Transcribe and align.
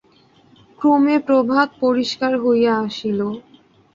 ক্রমে 0.79 1.15
প্রভাত 1.27 1.69
পরিষ্কার 1.83 2.31
হইয়া 2.43 2.73
আসিল। 2.85 3.19